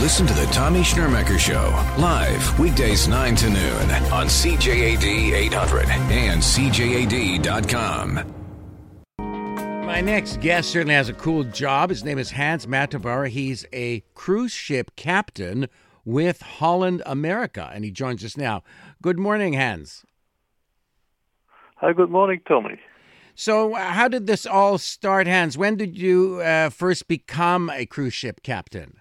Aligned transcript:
Listen 0.00 0.28
to 0.28 0.34
the 0.34 0.46
Tommy 0.52 0.82
Schnurmacher 0.82 1.40
Show 1.40 1.70
live 2.00 2.56
weekdays 2.60 3.08
9 3.08 3.34
to 3.34 3.50
noon 3.50 3.90
on 4.12 4.28
CJAD 4.28 5.02
800 5.02 5.88
and 5.88 6.40
CJAD.com. 6.40 8.14
My 9.84 10.00
next 10.00 10.40
guest 10.40 10.70
certainly 10.70 10.94
has 10.94 11.08
a 11.08 11.14
cool 11.14 11.42
job. 11.42 11.90
His 11.90 12.04
name 12.04 12.16
is 12.16 12.30
Hans 12.30 12.64
Mateboer. 12.66 13.28
He's 13.28 13.66
a 13.72 14.04
cruise 14.14 14.52
ship 14.52 14.92
captain 14.94 15.66
with 16.04 16.42
Holland 16.42 17.02
America, 17.04 17.68
and 17.74 17.84
he 17.84 17.90
joins 17.90 18.24
us 18.24 18.36
now. 18.36 18.62
Good 19.02 19.18
morning, 19.18 19.54
Hans. 19.54 20.04
Hi, 21.78 21.92
good 21.92 22.10
morning, 22.10 22.40
Tommy. 22.46 22.78
So, 23.34 23.74
uh, 23.74 23.80
how 23.80 24.06
did 24.06 24.28
this 24.28 24.46
all 24.46 24.78
start, 24.78 25.26
Hans? 25.26 25.58
When 25.58 25.74
did 25.74 25.98
you 25.98 26.40
uh, 26.40 26.70
first 26.70 27.08
become 27.08 27.68
a 27.68 27.84
cruise 27.84 28.14
ship 28.14 28.44
captain? 28.44 28.97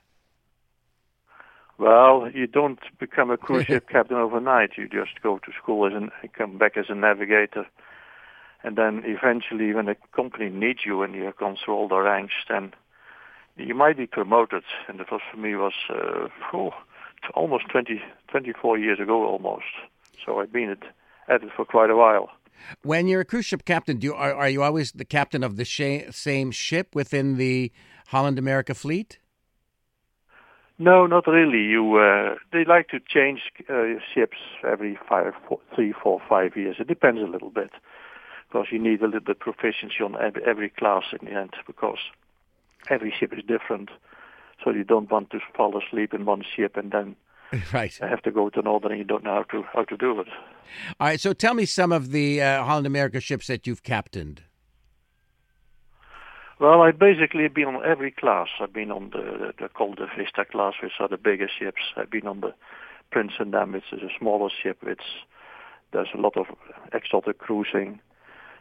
Well, 1.77 2.29
you 2.33 2.47
don't 2.47 2.79
become 2.99 3.29
a 3.29 3.37
cruise 3.45 3.65
ship 3.65 3.89
captain 3.89 4.18
overnight. 4.18 4.71
You 4.77 4.87
just 4.87 5.21
go 5.21 5.37
to 5.39 5.51
school 5.61 5.85
as 5.85 5.93
an, 5.93 6.11
come 6.37 6.57
back 6.57 6.77
as 6.77 6.85
a 6.89 6.95
navigator, 6.95 7.65
and 8.63 8.75
then 8.75 9.04
eventually, 9.05 9.73
when 9.73 9.87
a 9.87 9.95
company 10.15 10.49
needs 10.49 10.79
you 10.85 11.04
and 11.04 11.13
you 11.13 11.23
have 11.23 11.37
gone 11.37 11.57
through 11.63 11.75
all 11.75 11.87
the 11.87 11.99
ranks, 11.99 12.33
then 12.49 12.73
you 13.55 13.75
might 13.75 13.97
be 13.97 14.07
promoted. 14.07 14.63
And 14.87 14.99
that 14.99 15.11
was 15.11 15.21
for 15.32 15.37
me 15.37 15.55
was 15.55 15.73
uh, 15.89 16.27
oh, 16.54 16.71
almost 17.35 17.69
20, 17.69 18.01
24 18.29 18.77
years 18.77 18.99
ago, 18.99 19.25
almost. 19.25 19.65
So 20.25 20.39
I've 20.39 20.51
been 20.51 20.69
at, 20.69 20.83
at 21.29 21.43
it 21.43 21.51
for 21.55 21.65
quite 21.65 21.89
a 21.89 21.96
while. 21.96 22.29
When 22.82 23.07
you're 23.07 23.21
a 23.21 23.25
cruise 23.25 23.46
ship 23.46 23.65
captain, 23.65 23.97
do 23.97 24.07
you, 24.07 24.13
are, 24.15 24.33
are 24.33 24.49
you 24.49 24.63
always 24.63 24.91
the 24.91 25.05
captain 25.05 25.43
of 25.43 25.57
the 25.57 25.65
sh- 25.65 26.09
same 26.09 26.49
ship 26.51 26.96
within 26.96 27.37
the 27.37 27.71
Holland 28.07 28.39
America 28.39 28.73
fleet? 28.73 29.19
No, 30.79 31.07
not 31.07 31.25
really. 31.25 31.63
You 31.63 31.97
uh, 31.97 32.36
they 32.53 32.63
like 32.63 32.89
to 32.89 32.99
change 32.99 33.41
uh, 33.69 33.99
ships 34.13 34.38
every 34.63 34.97
five, 35.09 35.33
four, 35.47 35.59
three, 35.73 35.91
four, 35.91 36.21
five 36.29 36.55
years. 36.55 36.75
It 36.79 36.88
depends 36.88 37.21
a 37.21 37.25
little 37.25 37.49
bit 37.49 37.71
because 38.47 38.67
you 38.71 38.79
need 38.79 39.02
a 39.02 39.05
little 39.05 39.19
bit 39.21 39.39
proficiency 39.39 40.02
on 40.03 40.15
every, 40.21 40.69
class 40.69 41.03
in 41.19 41.27
the 41.27 41.33
end 41.33 41.53
because 41.65 41.97
every 42.89 43.13
ship 43.17 43.33
is 43.33 43.43
different. 43.45 43.89
So 44.63 44.71
you 44.71 44.83
don't 44.83 45.09
want 45.09 45.31
to 45.31 45.39
fall 45.55 45.77
asleep 45.77 46.13
in 46.13 46.25
one 46.25 46.43
ship 46.55 46.77
and 46.77 46.91
then 46.91 47.15
right. 47.73 47.93
have 47.99 48.21
to 48.23 48.31
go 48.31 48.49
to 48.49 48.59
another 48.59 48.89
and 48.89 48.99
you 48.99 49.03
don't 49.03 49.23
know 49.23 49.33
how 49.33 49.43
to 49.43 49.63
how 49.73 49.83
to 49.85 49.97
do 49.97 50.19
it. 50.19 50.27
All 50.99 51.07
right. 51.07 51.19
So 51.19 51.33
tell 51.33 51.55
me 51.55 51.65
some 51.65 51.91
of 51.91 52.11
the 52.11 52.41
uh, 52.41 52.63
Holland 52.63 52.85
America 52.85 53.19
ships 53.19 53.47
that 53.47 53.65
you've 53.65 53.83
captained. 53.83 54.43
Well, 56.59 56.81
I 56.81 56.89
basically 56.89 57.47
been 57.50 57.67
on 57.67 57.86
every 57.86 58.09
class. 58.09 58.47
I've 58.59 58.73
been 58.73 58.89
on 58.89 59.11
the, 59.11 59.53
the 59.59 59.69
the 59.69 60.08
Vista 60.17 60.44
class, 60.44 60.73
which 60.81 60.94
are 60.99 61.08
the 61.08 61.17
bigger 61.17 61.47
ships. 61.47 61.81
I've 61.95 62.09
been 62.09 62.25
on 62.25 62.41
the 62.41 62.53
Prinsendam, 63.14 63.73
which 63.73 63.83
is 63.91 64.02
a 64.02 64.09
smaller 64.17 64.49
ship. 64.49 64.77
Which 64.81 65.02
there's 65.94 66.08
a 66.16 66.19
lot 66.19 66.36
of 66.36 66.47
exotic 66.94 67.38
cruising. 67.38 67.99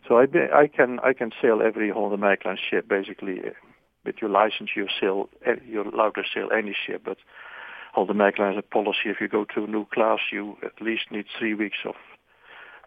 So 0.06 0.18
I, 0.18 0.26
be, 0.26 0.40
I 0.52 0.66
can 0.66 1.00
I 1.02 1.14
can 1.14 1.30
sail 1.40 1.62
every 1.62 1.90
Holland 1.90 2.14
American 2.14 2.56
ship 2.70 2.86
basically. 2.88 3.40
With 4.04 4.16
your 4.20 4.30
license, 4.30 4.70
you 4.76 4.86
sail 5.00 5.28
eh, 5.44 5.56
you're 5.66 5.88
allowed 5.88 6.14
to 6.14 6.22
sail 6.32 6.48
any 6.56 6.76
ship, 6.86 7.02
but 7.04 7.16
Holland 7.92 8.10
American 8.10 8.44
has 8.44 8.56
a 8.58 8.62
policy: 8.62 9.06
if 9.06 9.20
you 9.22 9.28
go 9.28 9.44
to 9.54 9.64
a 9.64 9.66
new 9.66 9.86
class, 9.86 10.20
you 10.30 10.58
at 10.62 10.80
least 10.80 11.10
need 11.10 11.24
three 11.36 11.54
weeks 11.54 11.78
of 11.84 11.94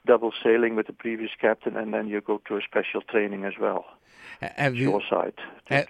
double 0.10 0.34
sailing 0.44 0.74
with 0.76 0.88
the 0.88 0.98
previous 1.06 1.30
captain, 1.40 1.78
and 1.78 1.94
then 1.94 2.08
you 2.08 2.20
go 2.20 2.42
to 2.48 2.58
a 2.58 2.62
special 2.62 3.02
training 3.02 3.46
as 3.46 3.54
well. 3.62 3.86
Have 4.42 4.76
you, 4.76 4.88
Shoreside. 4.90 5.38
have, 5.66 5.88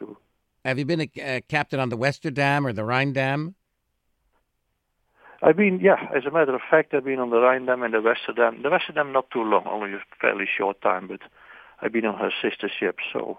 have 0.66 0.78
you 0.78 0.86
been 0.86 1.02
a, 1.02 1.10
a 1.38 1.42
captain 1.42 1.80
on 1.80 1.88
the 1.88 1.96
Westerdam 1.96 2.68
or 2.68 2.74
the 2.74 2.82
Ryndam? 2.82 3.54
I've 5.42 5.56
been, 5.56 5.80
yeah, 5.80 6.10
as 6.14 6.26
a 6.26 6.32
matter 6.32 6.54
of 6.54 6.62
fact, 6.70 6.94
I've 6.94 7.06
been 7.06 7.20
on 7.20 7.30
the 7.30 7.38
Ryndam 7.38 7.86
and 7.86 7.94
the 7.94 8.02
Westerdam. 8.02 8.62
The 8.62 8.70
Westerdam 8.70 9.14
not 9.14 9.32
too 9.32 9.42
long, 9.42 9.66
only 9.68 9.94
a 9.94 10.02
fairly 10.20 10.48
short 10.58 10.82
time, 10.82 11.08
but 11.08 11.22
I've 11.82 11.94
been 11.94 12.06
on 12.06 12.18
her 12.20 12.32
sister 12.42 12.70
ship. 12.78 12.98
So 13.14 13.38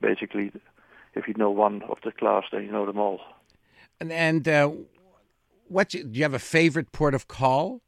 basically, 0.00 0.50
if 1.14 1.28
you 1.28 1.34
know 1.36 1.50
one 1.50 1.82
of 1.90 1.98
the 2.04 2.12
class, 2.12 2.44
then 2.50 2.62
you 2.64 2.72
know 2.72 2.86
them 2.86 2.98
all. 2.98 3.20
And, 4.00 4.10
and 4.10 4.48
uh, 4.48 4.70
what 5.68 5.90
do 5.90 6.08
you 6.10 6.22
have 6.22 6.32
a 6.32 6.38
favorite 6.38 6.90
port 6.92 7.14
of 7.14 7.28
call? 7.28 7.82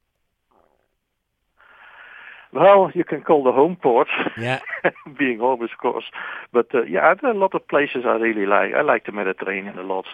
Well, 2.52 2.90
you 2.94 3.04
can 3.04 3.22
call 3.22 3.44
the 3.44 3.52
home 3.52 3.76
port. 3.76 4.08
Yeah. 4.38 4.60
being 5.18 5.38
home, 5.38 5.62
of 5.62 5.70
course. 5.80 6.04
But 6.52 6.74
uh, 6.74 6.82
yeah, 6.84 7.14
there 7.14 7.30
are 7.30 7.34
a 7.34 7.38
lot 7.38 7.54
of 7.54 7.66
places 7.68 8.04
I 8.06 8.16
really 8.16 8.46
like. 8.46 8.72
I 8.74 8.82
like 8.82 9.06
the 9.06 9.12
Mediterranean 9.12 9.78
a 9.78 9.82
lot. 9.82 10.06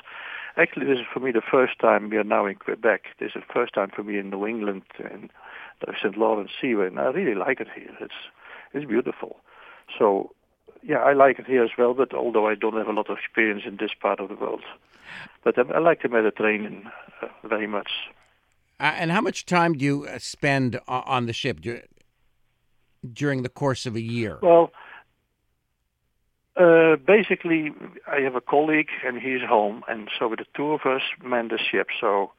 Actually, 0.57 0.87
this 0.87 0.99
is 0.99 1.07
for 1.13 1.21
me 1.21 1.33
the 1.33 1.43
first 1.43 1.79
time 1.81 2.11
we 2.11 2.17
are 2.17 2.25
now 2.25 2.47
in 2.47 2.57
Quebec. 2.57 3.03
This 3.19 3.33
is 3.35 3.43
the 3.47 3.53
first 3.53 3.75
time 3.75 3.91
for 3.95 4.03
me 4.03 4.19
in 4.19 4.31
New 4.31 4.47
England 4.47 4.83
and 4.99 5.31
the 5.81 5.93
St. 6.01 6.17
Lawrence 6.17 6.51
Seaway, 6.61 6.87
and 6.87 6.99
I 6.99 7.07
really 7.07 7.35
like 7.35 7.61
it 7.61 7.69
here. 7.75 7.91
It's 8.01 8.15
it's 8.73 8.85
beautiful. 8.85 9.37
So 9.99 10.31
yeah, 10.83 10.99
I 10.99 11.13
like 11.13 11.39
it 11.39 11.47
here 11.47 11.65
as 11.65 11.71
well. 11.77 11.95
But 11.95 12.15
although 12.15 12.47
I 12.49 12.55
don't 12.55 12.77
have 12.77 12.89
a 12.89 12.93
lot 12.93 13.11
of 13.11 13.19
experience 13.19 13.63
in 13.67 13.77
this 13.77 13.91
part 14.01 14.21
of 14.21 14.29
the 14.29 14.37
world, 14.37 14.63
but 15.43 15.59
I, 15.59 15.63
I 15.75 15.79
like 15.79 16.03
the 16.03 16.09
Mediterranean 16.09 16.91
uh, 17.21 17.27
very 17.45 17.67
much. 17.67 17.91
Uh, 18.81 18.93
and 18.97 19.13
how 19.13 19.21
much 19.21 19.47
time 19.47 19.75
do 19.75 19.85
you 19.85 20.07
uh, 20.07 20.19
spend 20.19 20.81
on 20.89 21.27
the 21.27 21.33
ship 21.33 21.61
during 23.13 23.43
the 23.43 23.49
course 23.49 23.87
of 23.87 23.97
a 23.97 24.01
year? 24.01 24.39
Well, 24.43 24.71
uh, 26.57 26.97
basically, 26.97 27.73
I 28.07 28.21
have 28.21 28.37
a 28.37 28.41
colleague 28.41 28.91
and 29.05 29.21
he's 29.21 29.43
home, 29.43 29.83
and 29.89 30.09
so 30.19 30.29
the 30.31 30.45
two 30.57 30.73
of 30.73 30.83
us 30.87 31.03
man 31.23 31.49
the 31.49 31.59
ship. 31.59 31.89
So 32.01 32.33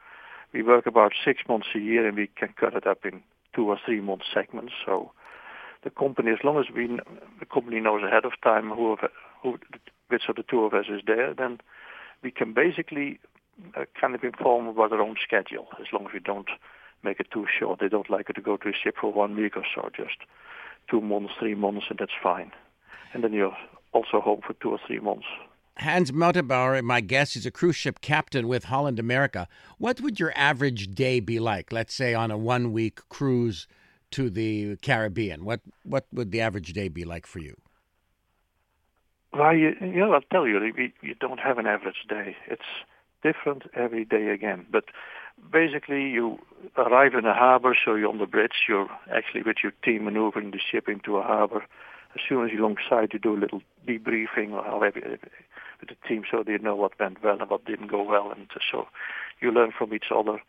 we 0.53 0.63
work 0.63 0.85
about 0.85 1.11
six 1.23 1.41
months 1.49 1.67
a 1.75 1.79
year, 1.79 2.07
and 2.07 2.15
we 2.15 2.27
can 2.27 2.53
cut 2.57 2.75
it 2.75 2.87
up 2.87 3.05
in 3.05 3.21
two 3.53 3.67
or 3.69 3.77
three 3.85 3.99
month 3.99 4.21
segments. 4.33 4.73
So 4.85 5.11
the 5.83 5.89
company, 5.89 6.31
as 6.31 6.39
long 6.43 6.57
as 6.59 6.65
we 6.73 6.87
the 7.39 7.45
company 7.45 7.81
knows 7.81 8.03
ahead 8.03 8.23
of 8.23 8.31
time 8.41 8.69
who, 8.69 8.97
who 9.43 9.59
which 10.07 10.23
of 10.29 10.37
the 10.37 10.43
two 10.43 10.63
of 10.63 10.73
us 10.73 10.85
is 10.89 11.01
there, 11.05 11.33
then 11.33 11.59
we 12.23 12.31
can 12.31 12.53
basically 12.53 13.19
uh, 13.75 13.83
kind 13.99 14.15
of 14.15 14.23
inform 14.23 14.67
about 14.67 14.93
our 14.93 15.01
own 15.01 15.15
schedule. 15.21 15.67
As 15.79 15.87
long 15.91 16.07
as 16.07 16.13
we 16.13 16.19
don't 16.19 16.49
make 17.03 17.19
it 17.19 17.27
too 17.31 17.45
short, 17.59 17.79
they 17.79 17.89
don't 17.89 18.09
like 18.09 18.29
it 18.29 18.33
to 18.33 18.41
go 18.41 18.55
to 18.57 18.69
a 18.69 18.73
ship 18.73 18.95
for 18.99 19.11
one 19.11 19.35
week 19.35 19.57
or 19.57 19.65
so, 19.75 19.89
just 19.95 20.17
two 20.89 21.01
months, 21.01 21.33
three 21.39 21.55
months, 21.55 21.85
and 21.89 21.99
that's 21.99 22.11
fine. 22.21 22.51
And 23.13 23.23
then 23.23 23.33
you're 23.33 23.55
also 23.93 24.19
home 24.19 24.41
for 24.45 24.53
two 24.53 24.71
or 24.71 24.79
three 24.85 24.99
months. 24.99 25.25
Hans 25.77 26.11
Mateboer, 26.11 26.81
my 26.83 27.01
guest, 27.01 27.35
is 27.35 27.45
a 27.45 27.51
cruise 27.51 27.75
ship 27.75 27.99
captain 27.99 28.47
with 28.47 28.65
Holland 28.65 28.97
America. 28.97 29.47
What 29.77 29.99
would 29.99 30.19
your 30.19 30.31
average 30.35 30.95
day 30.95 31.19
be 31.19 31.39
like, 31.39 31.71
let's 31.71 31.93
say 31.93 32.13
on 32.13 32.31
a 32.31 32.37
one 32.37 32.71
week 32.71 32.99
cruise 33.09 33.67
to 34.11 34.29
the 34.29 34.77
Caribbean? 34.77 35.43
What 35.43 35.61
what 35.83 36.05
would 36.13 36.31
the 36.31 36.39
average 36.39 36.71
day 36.71 36.87
be 36.87 37.03
like 37.03 37.25
for 37.25 37.39
you? 37.39 37.55
Well, 39.33 39.53
you, 39.53 39.75
you 39.81 39.99
know, 39.99 40.13
I'll 40.13 40.21
tell 40.31 40.47
you, 40.47 40.63
you, 40.63 40.91
you 41.01 41.15
don't 41.15 41.41
have 41.41 41.57
an 41.57 41.67
average 41.67 42.05
day. 42.07 42.37
It's 42.47 42.61
different 43.21 43.63
every 43.73 44.05
day 44.05 44.29
again. 44.29 44.65
But 44.71 44.85
basically, 45.51 46.03
you 46.09 46.39
arrive 46.77 47.13
in 47.13 47.25
a 47.25 47.33
harbor, 47.33 47.75
so 47.83 47.95
you're 47.95 48.09
on 48.09 48.17
the 48.19 48.25
bridge. 48.25 48.65
You're 48.67 48.89
actually 49.13 49.43
with 49.43 49.57
your 49.63 49.73
team 49.83 50.05
maneuvering 50.05 50.51
the 50.51 50.59
ship 50.59 50.87
into 50.87 51.17
a 51.17 51.23
harbor 51.23 51.63
as 52.15 52.21
soon 52.27 52.45
as 52.45 52.51
you're 52.51 52.61
alongside, 52.61 53.13
you 53.13 53.19
do 53.19 53.35
a 53.35 53.39
little 53.39 53.61
debriefing 53.87 54.51
or 54.51 54.63
however 54.63 55.01
with 55.79 55.89
the 55.89 56.07
team 56.07 56.23
so 56.29 56.43
they 56.43 56.57
know 56.57 56.75
what 56.75 56.97
went 56.99 57.21
well 57.23 57.39
and 57.39 57.49
what 57.49 57.65
didn't 57.65 57.87
go 57.87 58.01
well, 58.01 58.31
and 58.31 58.47
so 58.71 58.87
you 59.41 59.51
learn 59.51 59.71
from 59.77 59.93
each 59.93 60.11
other. 60.15 60.41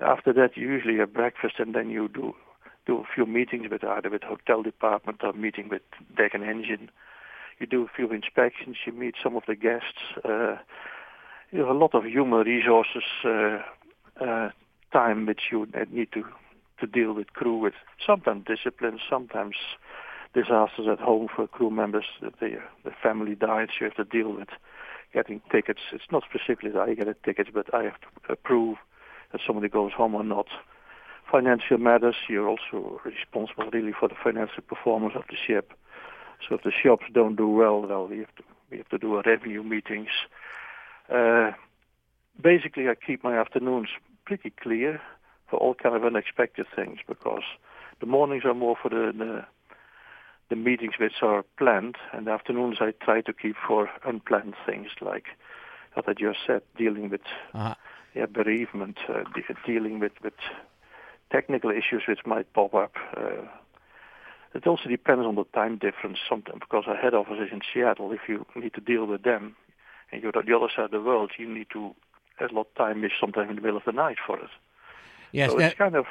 After 0.00 0.32
that, 0.32 0.56
you 0.56 0.68
usually 0.68 0.98
have 0.98 1.12
breakfast, 1.12 1.54
and 1.58 1.74
then 1.74 1.90
you 1.90 2.08
do 2.08 2.34
do 2.84 2.98
a 2.98 3.14
few 3.14 3.26
meetings 3.26 3.68
with 3.70 3.84
either 3.84 4.10
with 4.10 4.24
hotel 4.24 4.62
department 4.62 5.20
or 5.22 5.32
meeting 5.32 5.68
with 5.68 5.82
deck 6.16 6.34
and 6.34 6.42
engine. 6.42 6.90
You 7.60 7.66
do 7.66 7.84
a 7.84 7.88
few 7.94 8.10
inspections. 8.10 8.76
You 8.84 8.92
meet 8.92 9.14
some 9.22 9.36
of 9.36 9.44
the 9.46 9.54
guests. 9.54 10.02
Uh, 10.24 10.56
you 11.52 11.60
have 11.60 11.68
a 11.68 11.78
lot 11.78 11.94
of 11.94 12.04
human 12.04 12.40
resources 12.40 13.04
uh, 13.24 13.58
uh, 14.20 14.50
time 14.92 15.26
which 15.26 15.42
you 15.50 15.66
need 15.90 16.12
to 16.12 16.24
to 16.80 16.86
deal 16.86 17.12
with 17.12 17.32
crew 17.32 17.58
with. 17.58 17.74
Sometimes 18.04 18.44
discipline, 18.46 18.98
sometimes 19.08 19.54
disasters 20.34 20.88
at 20.90 20.98
home 20.98 21.28
for 21.34 21.46
crew 21.46 21.70
members. 21.70 22.04
The, 22.20 22.58
the 22.84 22.90
family 23.02 23.34
dies, 23.34 23.68
you 23.80 23.84
have 23.86 23.96
to 23.96 24.04
deal 24.04 24.32
with 24.32 24.48
getting 25.12 25.40
tickets. 25.50 25.80
It's 25.92 26.10
not 26.10 26.24
specifically 26.28 26.70
that 26.70 26.80
I 26.80 26.94
get 26.94 27.06
the 27.06 27.16
tickets, 27.24 27.50
but 27.52 27.72
I 27.74 27.84
have 27.84 28.00
to 28.00 28.32
approve 28.32 28.78
that 29.30 29.40
somebody 29.46 29.68
goes 29.68 29.92
home 29.92 30.14
or 30.14 30.24
not. 30.24 30.48
Financial 31.30 31.78
matters, 31.78 32.16
you're 32.28 32.48
also 32.48 33.00
responsible 33.04 33.70
really 33.72 33.92
for 33.92 34.08
the 34.08 34.16
financial 34.22 34.62
performance 34.62 35.14
of 35.14 35.24
the 35.30 35.36
ship. 35.36 35.72
So 36.46 36.56
if 36.56 36.62
the 36.62 36.72
shops 36.72 37.04
don't 37.12 37.36
do 37.36 37.48
well, 37.48 37.82
well, 37.82 38.06
we 38.06 38.18
have 38.18 38.34
to 38.36 38.42
we 38.70 38.78
have 38.78 38.88
to 38.88 38.98
do 38.98 39.16
a 39.16 39.22
revenue 39.22 39.62
meetings. 39.62 40.08
Uh, 41.08 41.52
basically, 42.40 42.88
I 42.88 42.94
keep 42.94 43.22
my 43.24 43.36
afternoons 43.38 43.88
pretty 44.24 44.50
clear 44.50 45.00
for 45.48 45.56
all 45.58 45.74
kind 45.74 45.94
of 45.94 46.04
unexpected 46.04 46.66
things 46.74 46.98
because 47.06 47.42
the 48.00 48.06
mornings 48.06 48.44
are 48.44 48.54
more 48.54 48.76
for 48.80 48.88
the, 48.88 49.12
the 49.16 49.44
the 50.50 50.56
meetings 50.56 50.92
which 51.00 51.22
are 51.22 51.44
planned, 51.56 51.96
and 52.12 52.26
the 52.26 52.30
afternoons 52.30 52.76
I 52.78 52.92
try 53.02 53.22
to 53.22 53.32
keep 53.32 53.56
for 53.66 53.88
unplanned 54.04 54.54
things 54.66 54.88
like 55.00 55.28
what 55.94 56.06
I 56.06 56.12
just 56.12 56.40
said, 56.46 56.60
dealing 56.76 57.08
with 57.08 57.22
uh-huh. 57.54 57.74
yeah, 58.14 58.26
bereavement, 58.26 58.98
uh, 59.08 59.24
de- 59.34 59.56
dealing 59.66 59.98
with, 59.98 60.12
with 60.22 60.34
technical 61.30 61.70
issues 61.70 62.02
which 62.06 62.20
might 62.26 62.52
pop 62.52 62.74
up. 62.74 62.92
Uh, 63.16 63.46
it 64.54 64.66
also 64.66 64.90
depends 64.90 65.24
on 65.24 65.36
the 65.36 65.44
time 65.54 65.78
difference 65.78 66.18
sometimes 66.28 66.60
because 66.60 66.84
our 66.86 66.96
head 66.96 67.14
office 67.14 67.38
is 67.40 67.48
in 67.50 67.62
Seattle. 67.72 68.12
If 68.12 68.28
you 68.28 68.44
need 68.54 68.74
to 68.74 68.80
deal 68.82 69.06
with 69.06 69.22
them 69.22 69.56
and 70.10 70.22
you're 70.22 70.36
at 70.38 70.44
the 70.44 70.54
other 70.54 70.68
side 70.74 70.86
of 70.86 70.90
the 70.90 71.00
world, 71.00 71.32
you 71.38 71.48
need 71.48 71.68
to 71.72 71.94
a 72.50 72.54
lot 72.54 72.66
of 72.68 72.74
time 72.74 73.04
is 73.04 73.12
sometimes 73.20 73.50
in 73.50 73.56
the 73.56 73.62
middle 73.62 73.76
of 73.76 73.84
the 73.84 73.92
night 73.92 74.16
for 74.26 74.38
us. 74.40 74.50
Yes, 75.32 75.50
so 75.50 75.58
that, 75.58 75.72
it's 75.72 75.78
kind 75.78 75.96
of 75.96 76.06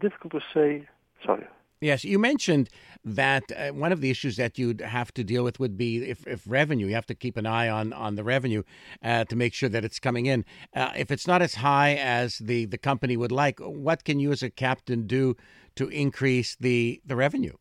difficult 0.00 0.32
to 0.32 0.40
say. 0.52 0.88
Sorry. 1.24 1.46
Yes, 1.80 2.02
you 2.02 2.18
mentioned 2.18 2.70
that 3.04 3.44
uh, 3.52 3.68
one 3.72 3.92
of 3.92 4.00
the 4.00 4.08
issues 4.08 4.36
that 4.36 4.58
you'd 4.58 4.80
have 4.80 5.12
to 5.14 5.22
deal 5.22 5.44
with 5.44 5.60
would 5.60 5.76
be 5.76 6.08
if, 6.08 6.26
if 6.26 6.42
revenue. 6.46 6.86
You 6.86 6.94
have 6.94 7.06
to 7.06 7.14
keep 7.14 7.36
an 7.36 7.44
eye 7.44 7.68
on, 7.68 7.92
on 7.92 8.14
the 8.14 8.24
revenue 8.24 8.62
uh, 9.02 9.24
to 9.24 9.36
make 9.36 9.52
sure 9.52 9.68
that 9.68 9.84
it's 9.84 9.98
coming 9.98 10.24
in. 10.24 10.46
Uh, 10.74 10.92
if 10.96 11.10
it's 11.10 11.26
not 11.26 11.42
as 11.42 11.56
high 11.56 11.94
as 11.94 12.38
the, 12.38 12.64
the 12.64 12.78
company 12.78 13.16
would 13.16 13.32
like, 13.32 13.60
what 13.60 14.04
can 14.04 14.18
you 14.18 14.32
as 14.32 14.42
a 14.42 14.48
captain 14.48 15.06
do 15.06 15.36
to 15.76 15.88
increase 15.88 16.56
the, 16.58 17.02
the 17.04 17.16
revenue? 17.16 17.52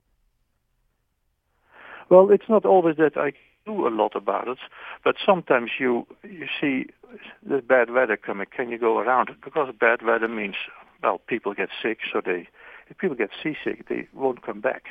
Well, 2.10 2.30
it's 2.32 2.48
not 2.48 2.64
always 2.66 2.96
that 2.98 3.18
I 3.18 3.34
do 3.66 3.88
a 3.88 3.90
lot 3.90 4.16
about 4.16 4.48
it, 4.48 4.58
but 5.04 5.16
sometimes 5.26 5.72
you 5.80 6.06
you 6.24 6.48
see 6.60 6.88
the 7.48 7.62
bad 7.62 7.90
weather 7.90 8.18
coming. 8.18 8.48
Can 8.56 8.70
you 8.70 8.78
go 8.78 9.00
around 9.00 9.30
it? 9.30 9.42
Because 9.44 9.74
bad 9.80 10.02
weather 10.04 10.28
means 10.28 10.56
well, 11.02 11.20
people 11.28 11.54
get 11.54 11.70
sick, 11.82 12.00
so 12.12 12.22
they 12.24 12.48
if 12.90 12.98
people 12.98 13.16
get 13.16 13.30
seasick, 13.42 13.88
they 13.88 14.08
won't 14.14 14.44
come 14.44 14.62
back. 14.62 14.86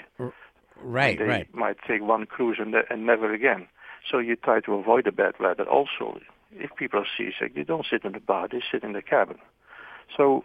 Right, 0.83 1.19
they 1.19 1.25
right. 1.25 1.55
might 1.55 1.77
take 1.87 2.03
one 2.03 2.27
cruise 2.27 2.59
and, 2.59 2.75
and 2.91 3.07
never 3.07 3.33
again. 3.33 3.69
So 4.11 4.19
you 4.19 4.37
try 4.37 4.61
to 4.61 4.75
avoid 4.75 5.05
the 5.05 5.13
bad 5.13 5.35
weather. 5.39 5.65
Also, 5.65 6.19
if 6.53 6.75
people 6.77 7.01
are 7.01 7.07
seasick, 7.17 7.57
you 7.57 7.65
don't 7.65 7.87
sit 7.89 8.05
in 8.05 8.13
the 8.13 8.21
bar; 8.21 8.49
they 8.51 8.63
sit 8.71 8.83
in 8.83 8.93
the 8.93 9.03
cabin. 9.03 9.39
So 10.17 10.45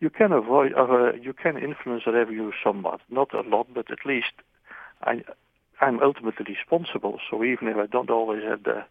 you 0.00 0.10
can 0.10 0.32
avoid, 0.32 0.72
uh, 0.74 1.12
you 1.14 1.32
can 1.32 1.56
influence 1.56 2.04
the 2.06 2.12
revenue 2.12 2.52
somewhat, 2.62 3.00
not 3.10 3.32
a 3.34 3.40
lot, 3.42 3.68
but 3.72 3.90
at 3.90 4.04
least 4.04 4.32
I, 5.02 5.22
I'm 5.80 6.02
ultimately 6.02 6.46
responsible. 6.54 7.20
So 7.30 7.44
even 7.44 7.68
if 7.68 7.76
I 7.76 7.86
don't 7.86 8.10
always 8.10 8.42
have 8.44 8.62
the 8.64 8.84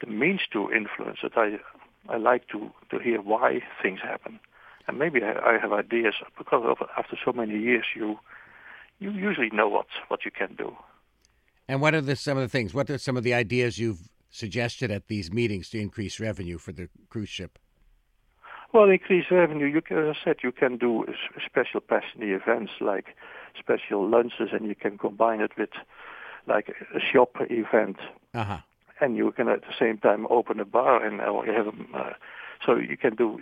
the 0.00 0.06
means 0.06 0.42
to 0.52 0.70
influence 0.70 1.18
it, 1.22 1.32
I 1.36 1.58
I 2.08 2.16
like 2.18 2.48
to 2.48 2.70
to 2.90 2.98
hear 2.98 3.20
why 3.20 3.62
things 3.82 4.00
happen, 4.00 4.38
and 4.86 4.98
maybe 4.98 5.22
I, 5.22 5.54
I 5.54 5.58
have 5.58 5.72
ideas 5.72 6.14
because 6.36 6.64
of, 6.64 6.86
after 6.96 7.16
so 7.24 7.32
many 7.32 7.58
years, 7.58 7.86
you 7.94 8.18
you 8.98 9.10
usually 9.10 9.50
know 9.50 9.68
what 9.68 9.86
what 10.08 10.24
you 10.24 10.30
can 10.30 10.54
do. 10.54 10.76
And 11.68 11.80
what 11.80 11.94
are 11.94 12.00
the 12.00 12.16
some 12.16 12.36
of 12.36 12.42
the 12.42 12.48
things? 12.48 12.74
What 12.74 12.90
are 12.90 12.98
some 12.98 13.16
of 13.16 13.24
the 13.24 13.34
ideas 13.34 13.78
you've 13.78 14.08
suggested 14.30 14.90
at 14.90 15.08
these 15.08 15.32
meetings 15.32 15.70
to 15.70 15.80
increase 15.80 16.20
revenue 16.20 16.58
for 16.58 16.72
the 16.72 16.88
cruise 17.08 17.28
ship? 17.28 17.58
Well, 18.72 18.90
increase 18.90 19.26
revenue. 19.30 19.66
You 19.66 19.80
can, 19.80 19.98
as 19.98 20.16
I 20.16 20.24
said, 20.24 20.36
you 20.42 20.52
can 20.52 20.76
do 20.76 21.06
special 21.44 21.80
passenger 21.80 22.36
events 22.36 22.72
like 22.80 23.16
special 23.58 24.06
lunches, 24.06 24.50
and 24.52 24.66
you 24.66 24.74
can 24.74 24.98
combine 24.98 25.40
it 25.40 25.52
with 25.56 25.70
like 26.46 26.72
a 26.94 27.00
shop 27.00 27.36
event. 27.50 27.96
Uh-huh. 28.34 28.58
And 29.00 29.16
you 29.16 29.30
can 29.32 29.48
at 29.48 29.60
the 29.60 29.74
same 29.78 29.98
time 29.98 30.26
open 30.30 30.58
a 30.58 30.64
bar 30.64 31.04
and 31.04 31.20
have 31.20 31.74
uh, 31.94 32.12
so 32.64 32.76
you 32.76 32.96
can 32.96 33.14
do 33.14 33.40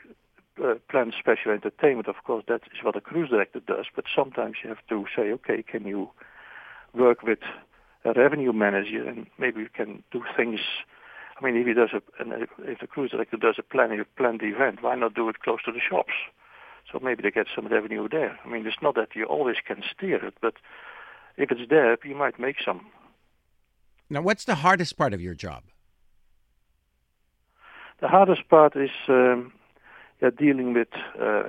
uh, 0.62 0.74
plan 0.90 1.12
special 1.18 1.52
entertainment. 1.52 2.08
Of 2.08 2.16
course, 2.24 2.44
that 2.48 2.62
is 2.72 2.82
what 2.82 2.96
a 2.96 3.00
cruise 3.00 3.30
director 3.30 3.60
does. 3.60 3.86
But 3.94 4.04
sometimes 4.14 4.56
you 4.62 4.68
have 4.70 4.84
to 4.88 5.04
say, 5.14 5.30
okay, 5.32 5.62
can 5.62 5.86
you 5.86 6.10
work 6.92 7.22
with 7.22 7.40
a 8.04 8.12
revenue 8.12 8.52
manager 8.52 9.08
and 9.08 9.26
maybe 9.38 9.60
you 9.60 9.68
can 9.74 10.02
do 10.12 10.22
things. 10.36 10.60
I 11.40 11.44
mean, 11.44 11.56
if 11.56 11.66
he 11.66 11.72
does 11.72 11.90
a, 11.92 12.02
if 12.70 12.78
the 12.80 12.86
cruise 12.86 13.10
director 13.10 13.36
does 13.36 13.56
a 13.58 13.62
plan, 13.62 13.98
a 13.98 14.04
planned 14.04 14.42
event, 14.42 14.82
why 14.82 14.94
not 14.94 15.14
do 15.14 15.28
it 15.28 15.40
close 15.40 15.62
to 15.64 15.72
the 15.72 15.80
shops? 15.80 16.12
So 16.92 17.00
maybe 17.02 17.22
they 17.22 17.30
get 17.30 17.46
some 17.54 17.66
revenue 17.66 18.08
there. 18.08 18.38
I 18.44 18.48
mean, 18.48 18.66
it's 18.66 18.82
not 18.82 18.94
that 18.96 19.08
you 19.14 19.24
always 19.24 19.56
can 19.66 19.82
steer 19.90 20.24
it, 20.24 20.34
but 20.40 20.54
if 21.36 21.50
it's 21.50 21.68
there, 21.68 21.96
you 22.04 22.14
might 22.14 22.38
make 22.38 22.56
some. 22.64 22.86
Now, 24.10 24.22
what's 24.22 24.44
the 24.44 24.56
hardest 24.56 24.96
part 24.96 25.14
of 25.14 25.20
your 25.20 25.34
job? 25.34 25.64
The 28.00 28.08
hardest 28.08 28.48
part 28.48 28.76
is 28.76 28.90
um, 29.08 29.52
yeah, 30.20 30.30
dealing 30.36 30.74
with 30.74 30.88
uh, 31.20 31.44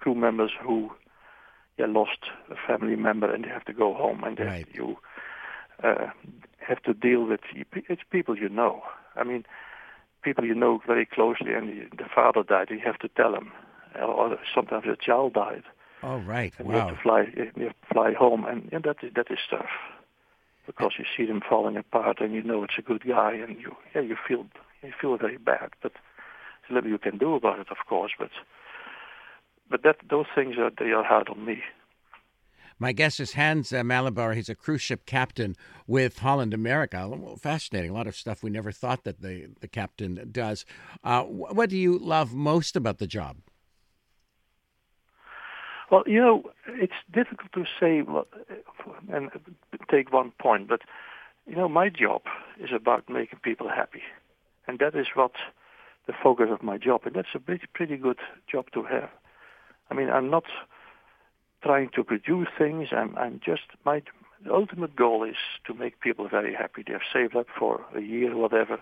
crew 0.00 0.14
members 0.14 0.50
who 0.60 0.90
yeah, 1.78 1.86
lost 1.86 2.18
a 2.50 2.54
family 2.66 2.96
member 2.96 3.32
and 3.32 3.44
they 3.44 3.48
have 3.48 3.64
to 3.64 3.72
go 3.72 3.94
home, 3.94 4.22
and 4.24 4.38
right. 4.38 4.66
you 4.72 4.96
uh, 5.82 6.08
have 6.58 6.82
to 6.82 6.94
deal 6.94 7.24
with 7.24 7.40
it's 7.54 8.02
people 8.10 8.36
you 8.36 8.48
know. 8.48 8.82
I 9.16 9.24
mean, 9.24 9.44
people 10.22 10.44
you 10.44 10.54
know 10.54 10.80
very 10.86 11.06
closely, 11.06 11.54
and 11.54 11.90
the 11.96 12.04
father 12.14 12.42
died. 12.42 12.68
You 12.70 12.80
have 12.84 12.98
to 12.98 13.08
tell 13.08 13.32
them, 13.32 13.52
or 14.00 14.38
sometimes 14.54 14.84
a 14.86 14.96
child 14.96 15.34
died. 15.34 15.64
Oh 16.02 16.18
right! 16.18 16.52
And 16.58 16.68
wow. 16.68 16.74
you 16.74 16.80
have 16.80 16.96
to 16.96 17.02
fly. 17.02 17.24
You 17.36 17.64
have 17.66 17.80
to 17.80 17.86
fly 17.92 18.12
home, 18.12 18.44
and 18.44 18.68
yeah, 18.72 18.80
that 18.84 18.96
is 19.02 19.12
that 19.14 19.30
is 19.30 19.38
tough 19.50 19.70
because 20.66 20.92
you 20.98 21.04
see 21.16 21.26
them 21.26 21.40
falling 21.48 21.76
apart, 21.76 22.20
and 22.20 22.32
you 22.32 22.42
know 22.42 22.64
it's 22.64 22.74
a 22.78 22.82
good 22.82 23.04
guy, 23.06 23.32
and 23.32 23.60
you 23.60 23.76
yeah 23.94 24.02
you 24.02 24.16
feel 24.26 24.46
you 24.82 24.92
feel 25.00 25.16
very 25.16 25.38
bad. 25.38 25.70
But 25.82 25.92
there's 26.62 26.74
little 26.74 26.90
you 26.90 26.98
can 26.98 27.18
do 27.18 27.34
about 27.34 27.60
it, 27.60 27.68
of 27.70 27.78
course. 27.88 28.12
But 28.18 28.30
but 29.70 29.82
that 29.84 29.96
those 30.08 30.26
things 30.34 30.56
are 30.58 30.70
they 30.76 30.92
are 30.92 31.04
hard 31.04 31.28
on 31.28 31.44
me. 31.44 31.62
My 32.78 32.90
guest 32.90 33.20
is 33.20 33.34
Hans 33.34 33.72
uh, 33.72 33.84
Malabar. 33.84 34.32
He's 34.32 34.48
a 34.48 34.56
cruise 34.56 34.82
ship 34.82 35.06
captain 35.06 35.54
with 35.86 36.18
Holland 36.18 36.52
America. 36.52 37.08
Fascinating. 37.38 37.92
A 37.92 37.94
lot 37.94 38.08
of 38.08 38.16
stuff 38.16 38.42
we 38.42 38.50
never 38.50 38.72
thought 38.72 39.04
that 39.04 39.22
the, 39.22 39.50
the 39.60 39.68
captain 39.68 40.28
does. 40.32 40.64
Uh, 41.04 41.22
what 41.22 41.70
do 41.70 41.76
you 41.76 41.96
love 41.96 42.34
most 42.34 42.74
about 42.74 42.98
the 42.98 43.06
job? 43.06 43.36
Well, 45.92 46.04
you 46.06 46.20
know, 46.20 46.44
it's 46.68 46.94
difficult 47.12 47.52
to 47.52 47.64
say 47.78 48.02
and 49.12 49.30
take 49.90 50.10
one 50.10 50.32
point, 50.40 50.66
but 50.66 50.80
you 51.46 51.54
know, 51.54 51.68
my 51.68 51.90
job 51.90 52.22
is 52.58 52.70
about 52.74 53.10
making 53.10 53.40
people 53.40 53.68
happy, 53.68 54.00
and 54.66 54.78
that 54.78 54.94
is 54.94 55.08
what 55.14 55.32
the 56.06 56.14
focus 56.14 56.46
of 56.50 56.62
my 56.62 56.78
job, 56.78 57.02
and 57.04 57.14
that's 57.14 57.34
a 57.34 57.38
pretty 57.38 57.66
pretty 57.74 57.98
good 57.98 58.16
job 58.50 58.70
to 58.72 58.84
have. 58.84 59.10
I 59.90 59.94
mean, 59.94 60.08
I'm 60.08 60.30
not 60.30 60.44
trying 61.62 61.90
to 61.94 62.02
produce 62.02 62.48
things. 62.56 62.88
I'm 62.92 63.14
I'm 63.18 63.38
just 63.44 63.64
my 63.84 64.00
the 64.42 64.54
ultimate 64.54 64.96
goal 64.96 65.24
is 65.24 65.36
to 65.66 65.74
make 65.74 66.00
people 66.00 66.26
very 66.26 66.54
happy. 66.54 66.84
They 66.86 66.94
have 66.94 67.02
saved 67.12 67.36
up 67.36 67.48
for 67.58 67.84
a 67.94 68.00
year, 68.00 68.34
whatever. 68.34 68.80